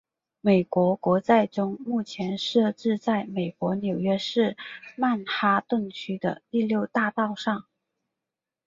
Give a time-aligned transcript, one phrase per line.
[0.39, 4.57] 美国国债钟目前设置在美国纽约市
[4.97, 7.65] 曼哈顿区的第六大道上。